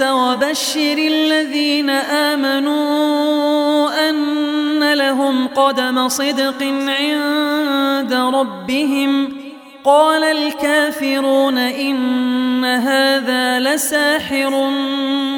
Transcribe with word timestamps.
وبشر 0.00 0.98
الذين 0.98 1.90
آمنوا 1.90 3.90
أن 4.10 4.92
لهم 4.92 5.46
قدم 5.46 6.08
صدق 6.08 6.62
عند 6.88 8.12
ربهم. 8.12 9.32
قال 9.84 10.24
الكافرون 10.24 11.58
إن 11.58 12.64
هذا 12.64 13.60
لساحر 13.60 14.70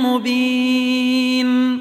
مبين. 0.02 1.80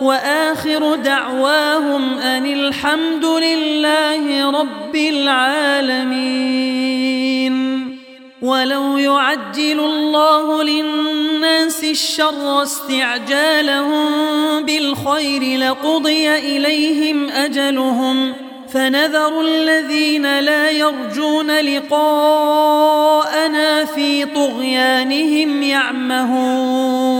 وآخر 0.00 0.94
دعواهم 0.94 2.18
أن 2.18 2.46
الحمد 2.46 3.24
لله 3.24 4.50
رب 4.50 4.96
العالمين. 4.96 6.30
ولو 8.42 8.96
يعجل 8.96 9.80
الله 9.80 10.62
للناس 10.62 11.84
الشر 11.84 12.62
استعجالهم 12.62 14.08
بالخير 14.62 15.58
لقضي 15.58 16.36
إليهم 16.36 17.28
أجلهم. 17.30 18.32
فنذر 18.72 19.40
الذين 19.40 20.38
لا 20.40 20.70
يرجون 20.70 21.50
لقاءنا 21.60 23.04
في 23.84 24.24
طغيانهم 24.24 25.62
يعمهون. 25.62 27.19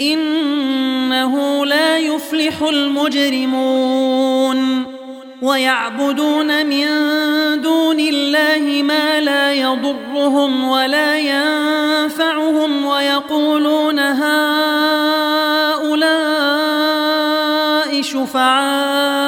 إنه 0.00 1.66
لا 1.66 1.98
يفلح 1.98 2.62
المجرمون 2.62 4.18
ويعبدون 5.42 6.66
من 6.66 6.86
دون 7.60 8.00
الله 8.00 8.82
ما 8.82 9.20
لا 9.20 9.52
يضرهم 9.52 10.68
ولا 10.68 11.18
ينفعهم 11.18 12.84
ويقولون 12.84 13.98
هؤلاء 13.98 14.38
شفعاؤنا 18.02 19.27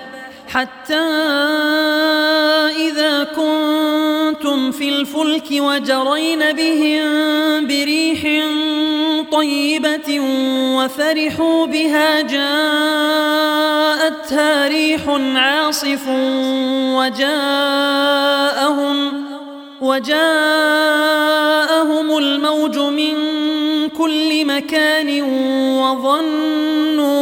حتى 0.53 0.99
إذا 2.77 3.23
كنتم 3.23 4.71
في 4.71 4.89
الفلك 4.89 5.47
وجرين 5.51 6.51
بهم 6.51 7.07
بريح 7.67 8.21
طيبة 9.31 10.19
وفرحوا 10.75 11.65
بها 11.65 12.21
جاءتها 12.21 12.51
ريح 14.67 15.01
عاصف 15.35 16.07
وجاءهم 16.97 18.51
وجاءهم 19.81 20.17
الموج 22.17 22.77
من 22.77 23.13
كل 23.89 24.45
مكان 24.45 25.21
وظنوا 25.81 27.21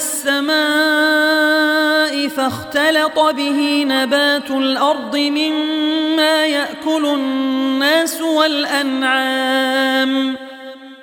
السماء 0.00 0.54
فاختلط 2.28 3.18
به 3.18 3.84
نبات 3.88 4.50
الأرض 4.50 5.16
مما 5.16 6.46
يأكل 6.46 7.06
الناس 7.06 8.20
والأنعام. 8.20 9.70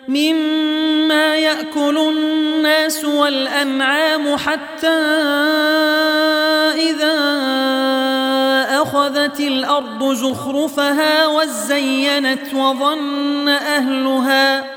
مما 0.07 1.35
يأكل 1.35 1.97
الناس 1.97 3.05
والأنعام 3.05 4.37
حتى 4.37 4.87
إذا 6.89 7.17
أخذت 8.81 9.39
الأرض 9.39 10.13
زخرفها 10.13 11.27
وزينت 11.27 12.53
وظن 12.53 13.49
أهلها. 13.49 14.76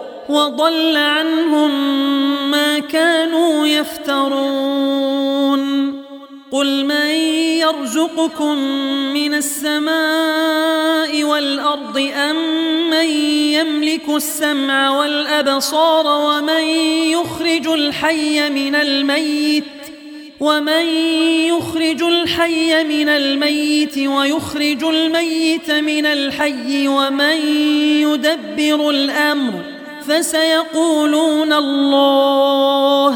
وضل 0.31 0.97
عنهم 0.97 1.71
ما 2.51 2.79
كانوا 2.79 3.67
يفترون. 3.67 5.31
قل 6.51 6.85
من 6.85 7.05
يرزقكم 7.61 8.57
من 9.13 9.33
السماء 9.33 11.23
والأرض 11.23 12.11
أم 12.15 12.35
من 12.89 13.05
يملك 13.55 14.09
السمع 14.09 14.89
والأبصار 14.89 16.07
ومن 16.07 16.63
يخرج 17.11 17.67
الحي 17.67 18.49
من 18.49 18.75
الميت 18.75 19.63
ومن 20.39 20.85
يخرج 21.47 22.03
الحي 22.03 22.83
من 22.83 23.09
الميت 23.09 23.97
ويخرج 23.97 24.83
الميت 24.83 25.71
من 25.71 26.05
الحي 26.05 26.87
ومن 26.87 27.37
يدبر 28.01 28.89
الأمر 28.89 29.70
فسيقولون 30.11 31.53
الله 31.53 33.15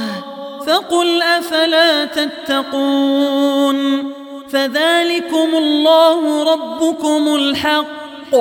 فقل 0.67 1.21
أفلا 1.21 2.05
تتقون 2.05 4.11
فذلكم 4.49 5.55
الله 5.55 6.43
ربكم 6.53 7.35
الحق 7.35 8.35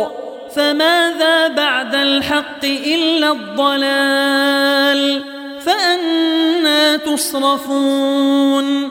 فماذا 0.56 1.48
بعد 1.48 1.94
الحق 1.94 2.64
إلا 2.64 3.32
الضلال 3.32 5.24
فأنا 5.60 6.96
تصرفون 6.96 8.90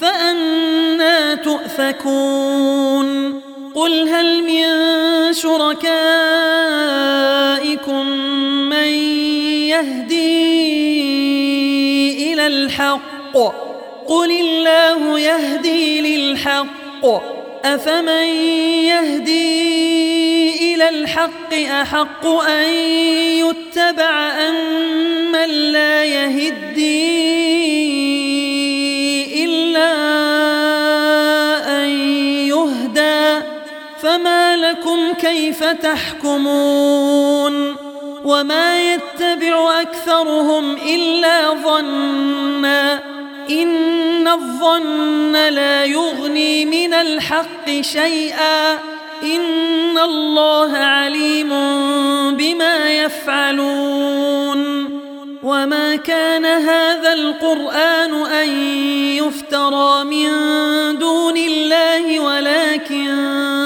فأنا 0.00 1.34
تؤفكون. 1.34 3.06
قل 3.74 4.08
هل 4.08 4.42
من 4.42 4.66
شركائكم 5.32 6.06
من 8.68 8.88
يهدي 9.68 10.62
إلى 12.32 12.46
الحق؟ 12.46 13.36
قل 14.08 14.30
الله 14.30 15.18
يهدي 15.20 16.00
للحق. 16.00 17.36
أفمن 17.64 18.26
يهدي 18.86 20.74
إلى 20.74 20.88
الحق 20.88 21.54
أحق 21.54 22.26
أن 22.26 22.68
يتبع 23.42 24.30
أم 24.48 24.54
من 25.32 25.48
لا 25.72 26.04
يهدي 26.04 27.55
لكم 34.96 35.12
كيف 35.12 35.64
تحكمون 35.64 37.16
وما 38.24 38.92
يتبع 38.92 39.80
أكثرهم 39.80 40.76
إلا 40.76 41.50
ظنّا 41.50 43.02
إن 43.50 44.28
الظن 44.28 45.32
لا 45.32 45.84
يغني 45.84 46.64
من 46.64 46.94
الحق 46.94 47.80
شيئا 47.80 48.72
إن 49.22 49.98
الله 49.98 50.76
عليم 50.76 51.48
بما 52.36 52.92
يفعلون 52.92 54.86
وما 55.42 55.96
كان 55.96 56.44
هذا 56.44 57.12
القرآن 57.12 58.14
أن 58.14 58.48
يفترى 59.16 60.04
من 60.04 60.28
دون 60.98 61.36
الله 61.36 62.20
ولكن 62.20 63.65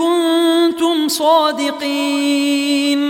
كنتم 0.00 1.08
صادقين 1.08 3.00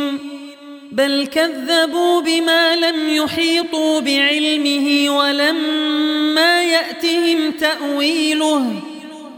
بل 0.92 1.26
كذبوا 1.26 2.20
بما 2.20 2.76
لم 2.76 3.08
يحيطوا 3.16 4.00
بعلمه 4.00 5.16
ولما 5.18 6.62
يأتهم 6.62 7.50
تأويله 7.50 8.74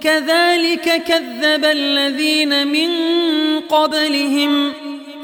كذلك 0.00 1.02
كذب 1.06 1.64
الذين 1.64 2.66
من 2.66 2.90
قبلهم 3.60 4.72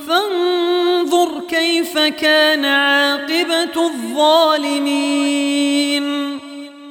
فانظر 0.08 1.40
كيف 1.50 1.98
كان 1.98 2.64
عاقبة 2.64 3.86
الظالمين 3.86 5.28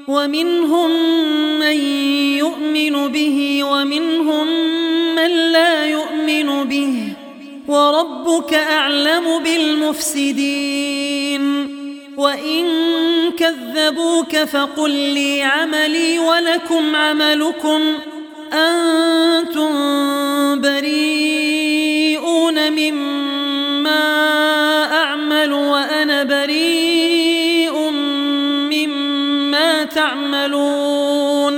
ومنهم 0.07 0.89
من 1.59 1.77
يؤمن 2.37 3.07
به 3.07 3.63
ومنهم 3.63 4.47
من 5.17 5.51
لا 5.51 5.85
يؤمن 5.85 6.63
به 6.63 7.13
وربك 7.67 8.53
أعلم 8.53 9.43
بالمفسدين. 9.43 11.43
وإن 12.17 12.65
كذبوك 13.37 14.35
فقل 14.35 14.91
لي 14.91 15.43
عملي 15.43 16.19
ولكم 16.19 16.95
عملكم. 16.95 17.81
أنتم 18.53 19.71
بريئون 20.61 22.71
مما 22.71 24.03
أعمل 24.93 25.53
وأنا 25.53 26.23
بريء 26.23 27.91
مما 28.73 29.83
تعملون. 29.83 31.57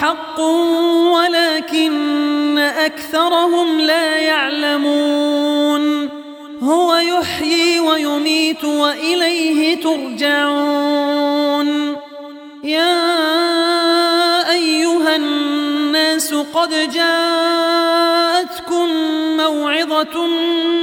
حق 0.00 0.40
ولكن 1.14 2.58
أكثرهم 2.58 3.80
لا 3.80 4.16
يعلمون. 4.16 6.08
هو 6.62 6.96
يحيي 6.96 7.80
ويميت 7.80 8.64
وإليه 8.64 9.80
ترجعون. 9.80 11.68
يا 12.64 13.20
أيها 14.50 15.16
قد 16.54 16.90
جاءتكم 16.94 17.67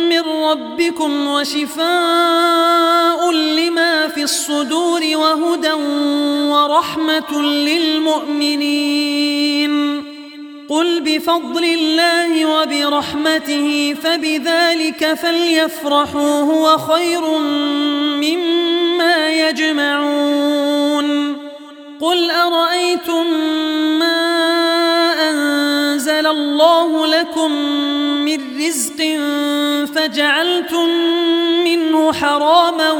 من 0.09 0.21
ربكم 0.21 1.27
وشفاء 1.27 3.31
لما 3.31 4.07
في 4.07 4.23
الصدور 4.23 5.01
وهدى 5.13 5.73
ورحمة 6.51 7.41
للمؤمنين. 7.41 8.95
قل 10.69 11.01
بفضل 11.01 11.63
الله 11.63 12.45
وبرحمته 12.45 13.95
فبذلك 14.03 15.13
فليفرحوا 15.13 16.41
هو 16.41 16.77
خير 16.77 17.37
مما 18.21 19.29
يجمعون. 19.29 21.37
قل 22.01 22.31
أرأيتم 22.31 23.25
ما 23.99 24.34
أنزل 26.25 26.37
الله 26.39 27.07
لكم 27.07 27.51
من 28.25 28.65
رزق 28.67 28.97
فجعلتم 29.95 30.89
منه 31.63 32.13
حراما 32.13 32.91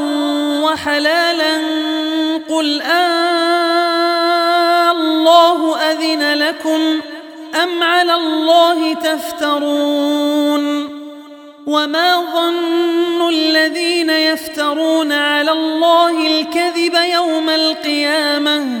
وحلالا. 0.62 1.56
قل 2.48 2.82
آه 2.82 3.36
آلله 4.92 5.76
أذن 5.76 6.34
لكم 6.38 7.00
ۖ 7.00 7.02
أم 7.62 7.82
على 7.82 8.14
الله 8.14 8.94
تفترون؟ 8.94 10.86
وما 11.66 12.20
ظن 12.34 13.28
الذين 13.28 14.10
يفترون 14.10 15.12
على 15.12 15.52
الله 15.52 16.26
الكذب 16.26 16.94
يوم 16.94 17.50
القيامة؟ 17.50 18.80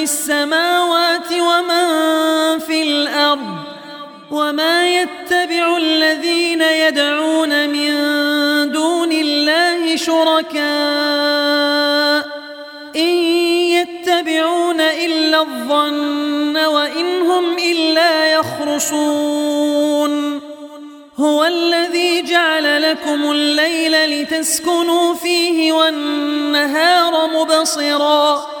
في 0.00 0.04
السماوات 0.04 1.32
ومن 1.32 2.58
في 2.58 2.82
الأرض 2.82 3.56
وما 4.30 4.88
يتبع 4.88 5.76
الذين 5.76 6.62
يدعون 6.62 7.68
من 7.68 7.92
دون 8.72 9.12
الله 9.12 9.96
شركاء 9.96 10.60
إن 12.96 13.14
يتبعون 13.76 14.80
إلا 14.80 15.40
الظن 15.40 16.56
وإن 16.56 17.22
هم 17.22 17.58
إلا 17.58 18.32
يخرصون 18.32 19.60
هو 21.18 21.44
الذي 21.44 22.22
جعل 22.22 22.90
لكم 22.90 23.30
الليل 23.30 24.22
لتسكنوا 24.22 25.14
فيه 25.14 25.72
والنهار 25.72 27.26
مبصرا 27.26 28.60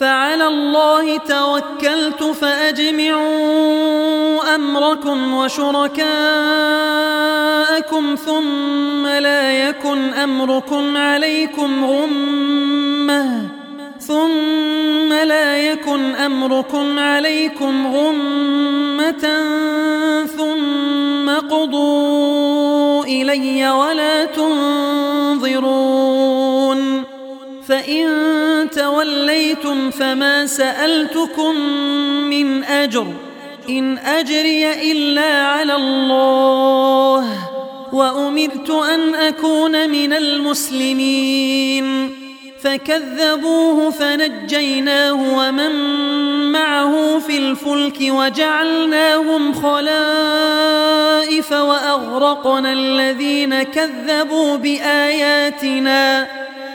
فعلى 0.00 0.46
الله 0.46 1.16
توكلت 1.18 2.22
فأجمعوا 2.22 3.20
أمركم 4.54 5.34
وشركاءكم 5.34 6.04
ثم 8.14 9.06
لا 9.06 9.68
يكن 9.68 10.14
أمركم 10.14 10.96
عليكم 10.96 11.84
غمة 11.84 13.48
ثم 13.98 15.12
لا 15.12 15.56
يكن 15.56 16.14
أمركم 16.14 16.98
عليكم 16.98 17.96
غمة 17.96 19.28
ثم 20.36 21.30
قضوا 21.30 23.04
إلي 23.04 23.70
ولا 23.70 24.24
تنظرون 24.24 26.00
فإن 27.70 28.06
توليتم 28.70 29.90
فما 29.90 30.46
سألتكم 30.46 31.54
من 32.30 32.64
أجر 32.64 33.06
إن 33.68 33.98
أجري 33.98 34.92
إلا 34.92 35.42
على 35.46 35.74
الله 35.74 37.48
وأمرت 37.92 38.70
أن 38.70 39.14
أكون 39.14 39.90
من 39.90 40.12
المسلمين 40.12 42.10
فكذبوه 42.62 43.90
فنجيناه 43.90 45.38
ومن 45.38 45.72
معه 46.52 47.18
في 47.18 47.38
الفلك 47.38 47.98
وجعلناهم 48.00 49.54
خلائف 49.54 50.72
وأغرقنا 51.52 52.72
الذين 52.72 53.62
كذبوا 53.62 54.56
بآياتنا 54.56 56.40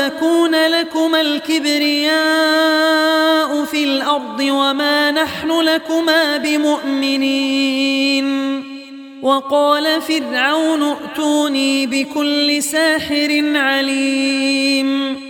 وتكون 0.00 0.54
لكما 0.54 1.20
الكبرياء 1.20 2.10
في 3.64 3.84
الأرض 3.84 4.40
وما 4.40 5.10
نحن 5.10 5.60
لكما 5.60 6.36
بمؤمنين. 6.36 8.30
وقال 9.22 10.02
فرعون 10.02 10.82
ائتوني 10.82 11.86
بكل 11.86 12.62
ساحر 12.62 13.52
عليم. 13.54 15.20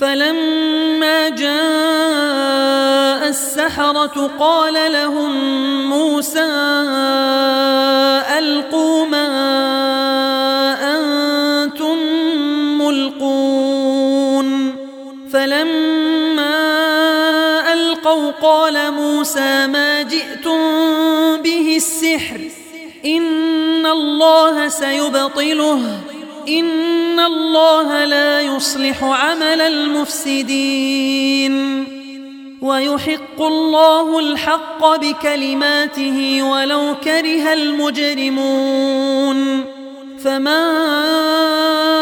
فلما 0.00 1.28
جاء 1.28 3.28
السحرة 3.28 4.30
قال 4.40 4.92
لهم 4.92 5.32
موسى 5.90 6.50
ألقوا 8.38 9.06
ما 9.06 9.28
فلما 15.42 16.54
ألقوا 17.72 18.30
قال 18.30 18.92
موسى 18.92 19.66
ما 19.66 20.02
جئتم 20.02 20.58
به 21.42 21.76
السحر 21.76 22.40
إن 23.04 23.86
الله 23.86 24.68
سيبطله 24.68 26.00
إن 26.48 27.20
الله 27.20 28.04
لا 28.04 28.40
يصلح 28.40 29.04
عمل 29.04 29.60
المفسدين. 29.60 31.12
ويحق 32.62 33.42
الله 33.42 34.18
الحق 34.18 34.96
بكلماته 34.96 36.42
ولو 36.42 36.94
كره 37.04 37.52
المجرمون. 37.52 38.92
فما 40.24 42.01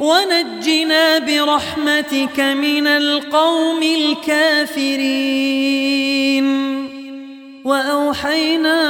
ونجنا 0.00 1.18
برحمتك 1.18 2.40
من 2.40 2.86
القوم 2.86 3.82
الكافرين. 3.82 5.14
وأوحينا 7.64 8.80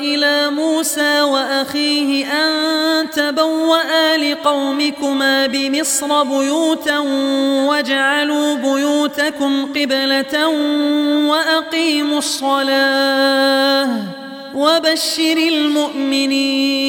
إلى 0.00 0.50
موسى 0.50 1.22
وأخيه 1.22 2.26
أن 2.26 3.10
تبوأ 3.10 4.16
لقومكما 4.16 5.46
بمصر 5.46 6.22
بيوتا 6.22 6.98
واجعلوا 7.68 8.54
بيوتكم 8.54 9.66
قبلة 9.66 10.48
وأقيموا 11.28 12.18
الصلاة 12.18 13.88
وبشر 14.54 15.36
المؤمنين. 15.36 16.88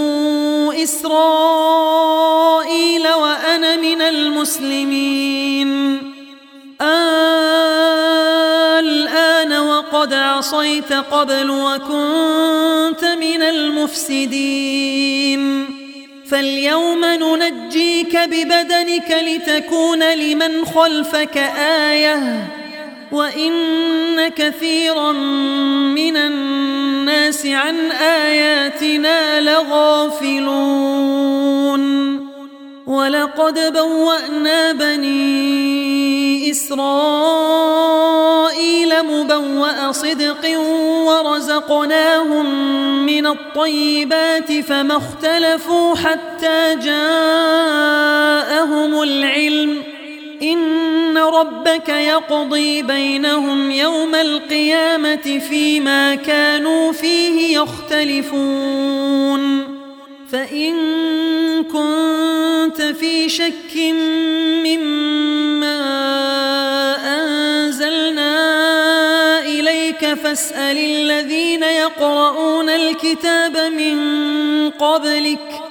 إسرائيل 0.83 3.07
وأنا 3.07 3.75
من 3.75 4.01
المسلمين. 4.01 6.01
الآن 8.79 9.53
وقد 9.53 10.13
عصيت 10.13 10.93
قبل 10.93 11.49
وكنت 11.49 13.05
من 13.05 13.41
المفسدين. 13.41 15.41
فاليوم 16.29 17.05
ننجيك 17.05 18.17
ببدنك 18.17 19.17
لتكون 19.21 20.13
لمن 20.13 20.65
خلفك 20.65 21.37
آية. 21.87 22.47
وإن 23.11 23.51
كثيرا 24.29 25.11
من 25.91 26.17
الناس 26.17 27.45
عن 27.45 27.91
آياتنا 27.91 29.41
لغافلون 29.41 30.91
ولقد 32.87 33.73
بوأنا 33.73 34.71
بني 34.71 36.51
إسرائيل 36.51 37.81
مبوأ 39.03 39.91
صدق 39.91 40.59
ورزقناهم 41.07 42.45
من 43.05 43.27
الطيبات 43.27 44.51
فما 44.53 44.97
اختلفوا 44.97 45.95
حتى 45.95 46.75
جاءهم 46.75 47.41
العلم 49.03 49.90
إن 50.41 51.17
ربك 51.17 51.89
يقضي 51.89 52.81
بينهم 52.81 53.71
يوم 53.71 54.15
القيامة 54.15 55.39
فيما 55.49 56.15
كانوا 56.15 56.91
فيه 56.91 57.57
يختلفون. 57.57 59.31
فإن 60.31 60.73
كنت 61.63 62.81
في 62.81 63.29
شك 63.29 63.77
مما 64.65 65.81
أنزلنا 67.19 68.31
إليك 69.39 70.13
فاسأل 70.13 70.77
الذين 70.77 71.63
يقرؤون 71.63 72.69
الكتاب 72.69 73.57
من 73.57 73.99
قبلك 74.69 75.70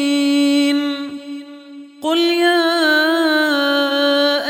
قل 2.01 2.17
يا 2.17 2.61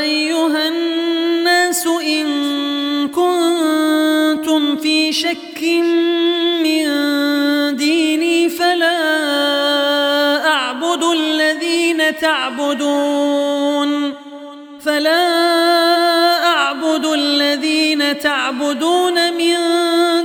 أيها 0.00 0.68
الناس 0.68 1.86
إن 1.86 2.28
كنتم 3.08 4.76
في 4.76 5.12
شك 5.12 5.62
من 6.62 6.86
ديني 7.76 8.48
فلا 8.48 8.96
أعبد 10.46 11.04
الذين 11.04 12.16
تعبدون 12.16 14.14
فلا 14.84 15.28
أعبد 16.44 17.06
الذين 17.06 18.18
تعبدون 18.18 19.32
من 19.34 19.56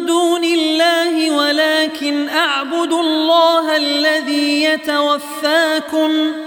دون 0.05 0.43
الله 0.43 1.31
ولكن 1.31 2.29
أعبد 2.29 2.93
الله 2.93 3.77
الذي 3.77 4.63
يتوفاكم 4.63 6.46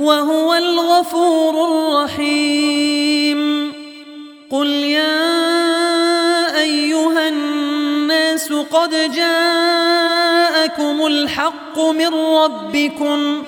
وهو 0.00 0.54
الغفور 0.54 1.54
الرحيم. 1.64 3.40
قل 4.50 4.66
يا 4.66 5.40
أيها 6.60 7.28
الناس 7.28 8.52
قد 8.52 9.12
جاءكم 9.14 11.06
الحق 11.06 11.78
من 11.78 12.14
ربكم 12.14 13.42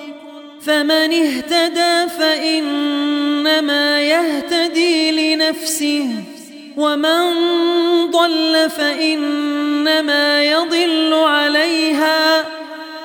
فمن 0.65 1.13
اهتدى 1.13 2.09
فإنما 2.19 4.01
يهتدي 4.01 5.11
لنفسه 5.35 6.09
ومن 6.77 7.33
ضل 8.11 8.69
فإنما 8.69 10.43
يضل 10.43 11.13
عليها 11.13 12.45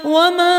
وما 0.04 0.58